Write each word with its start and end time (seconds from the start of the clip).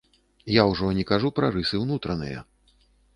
Я 0.53 0.61
ўжо 0.69 0.87
не 0.99 1.03
кажу 1.11 1.31
пра 1.39 1.51
рысы 1.57 1.83
ўнутраныя. 1.83 2.39